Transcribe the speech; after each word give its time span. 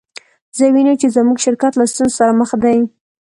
زه 0.57 0.63
وینم 0.73 0.95
چې 1.01 1.07
زموږ 1.15 1.37
شرکت 1.45 1.73
له 1.77 1.85
ستونزو 1.91 2.15
سره 2.19 2.31
مخ 2.39 2.51
دی 2.63 2.77